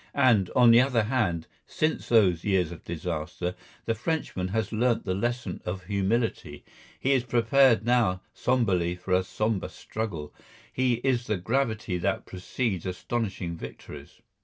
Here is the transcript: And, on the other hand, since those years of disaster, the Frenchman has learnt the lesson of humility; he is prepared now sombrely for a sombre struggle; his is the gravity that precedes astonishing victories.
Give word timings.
And, 0.17 0.49
on 0.55 0.71
the 0.71 0.81
other 0.81 1.03
hand, 1.03 1.45
since 1.67 2.09
those 2.09 2.43
years 2.43 2.71
of 2.71 2.83
disaster, 2.83 3.53
the 3.85 3.93
Frenchman 3.93 4.47
has 4.47 4.71
learnt 4.71 5.05
the 5.05 5.13
lesson 5.13 5.61
of 5.63 5.83
humility; 5.83 6.63
he 6.99 7.11
is 7.11 7.23
prepared 7.23 7.85
now 7.85 8.23
sombrely 8.33 8.95
for 8.97 9.11
a 9.13 9.23
sombre 9.23 9.69
struggle; 9.69 10.33
his 10.73 10.97
is 11.03 11.27
the 11.27 11.37
gravity 11.37 11.99
that 11.99 12.25
precedes 12.25 12.87
astonishing 12.87 13.55
victories. 13.55 14.21